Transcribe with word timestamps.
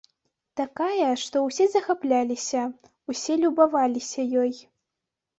Такая, 0.59 1.09
што 1.23 1.41
ўсе 1.47 1.67
захапляліся, 1.73 2.61
усе 3.13 3.33
любаваліся 3.43 4.21
ёй. 4.45 4.51